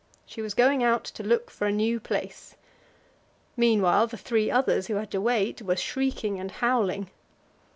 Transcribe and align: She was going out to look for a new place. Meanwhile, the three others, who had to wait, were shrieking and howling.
She 0.25 0.41
was 0.41 0.55
going 0.55 0.81
out 0.81 1.03
to 1.03 1.21
look 1.21 1.51
for 1.51 1.67
a 1.67 1.71
new 1.71 1.99
place. 1.99 2.55
Meanwhile, 3.55 4.07
the 4.07 4.17
three 4.17 4.49
others, 4.49 4.87
who 4.87 4.95
had 4.95 5.11
to 5.11 5.21
wait, 5.21 5.61
were 5.61 5.75
shrieking 5.75 6.39
and 6.39 6.49
howling. 6.49 7.11